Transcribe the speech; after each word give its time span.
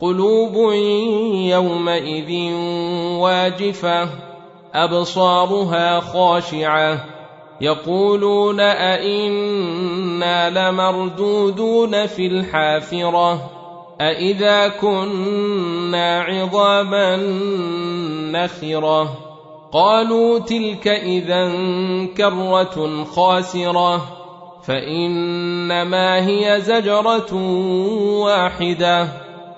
قلوب 0.00 0.72
يومئذ 1.32 2.52
واجفة 3.18 4.08
أبصارها 4.74 6.00
خاشعة. 6.00 7.04
يقولون 7.60 8.60
أئنا 8.60 10.50
لمردودون 10.50 12.06
في 12.06 12.26
الحافرة 12.26 13.50
أإذا 14.00 14.68
كنا 14.68 16.20
عظاما 16.22 17.16
نخرة. 18.32 19.18
قالوا 19.72 20.38
تلك 20.38 20.88
إذا 20.88 21.52
كرة 22.16 23.04
خاسرة 23.04 24.02
فإنما 24.62 26.26
هي 26.26 26.60
زجرة 26.60 27.34
واحدة. 28.24 29.25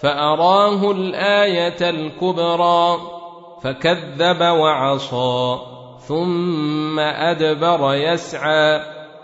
فأراه 0.00 0.90
الآية 0.90 1.90
الكبرى 1.90 2.96
فكذب 3.62 4.40
وعصى 4.40 5.58
ثم 5.98 6.98
أدبر 6.98 7.94
يسعى 7.94 8.80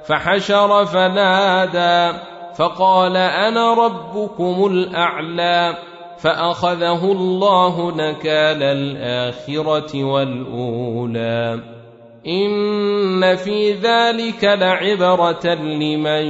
فحشر 0.07 0.85
فنادى 0.85 2.19
فقال 2.57 3.17
أنا 3.17 3.75
ربكم 3.75 4.67
الأعلى 4.67 5.77
فأخذه 6.19 7.13
الله 7.13 7.91
نكال 7.91 8.63
الآخرة 8.63 10.05
والأولى. 10.05 11.61
إن 12.27 13.37
في 13.37 13.73
ذلك 13.73 14.45
لعبرة 14.45 15.55
لمن 15.55 16.27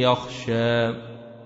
يخشى. 0.00 1.13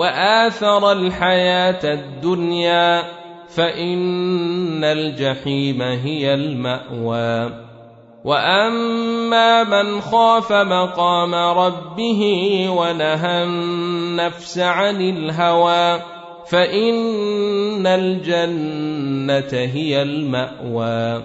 وآثر 0.00 0.92
الحياة 0.92 1.84
الدنيا 1.84 3.02
فإن 3.48 4.84
الجحيم 4.84 5.82
هي 5.82 6.34
المأوى. 6.34 7.52
وأما 8.24 9.64
من 9.64 10.00
خاف 10.00 10.52
مقام 10.52 11.34
ربه 11.34 12.22
ونهى 12.70 13.42
النفس 13.44 14.58
عن 14.58 15.00
الهوى 15.00 16.02
فإن 16.48 17.86
الجنة 17.86 19.60
هي 19.60 20.02
المأوى. 20.02 21.24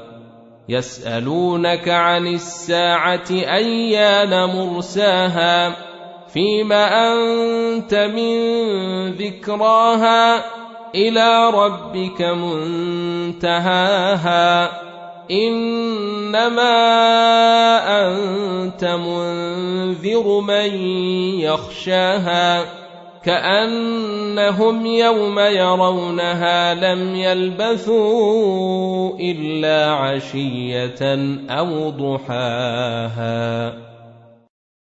يسألونك 0.69 1.89
عن 1.89 2.27
الساعة 2.27 3.31
أيان 3.31 4.45
مرساها؟ 4.45 5.94
فيم 6.35 6.71
أنت 6.71 7.95
من 7.95 8.37
ذكراها 9.11 10.43
إلى 10.95 11.49
ربك 11.49 12.21
منتهاها. 13.41 14.71
إنما 15.31 16.77
أنت 18.07 18.85
منذر 18.85 20.39
من 20.39 20.75
يخشاها. 21.39 22.65
كأنهم 23.23 24.85
يوم 24.85 25.39
يرونها 25.39 26.73
لم 26.73 27.15
يلبثوا 27.15 29.19
إلا 29.19 29.91
عشية 29.91 31.17
أو 31.49 31.89
ضحاها. 31.89 33.94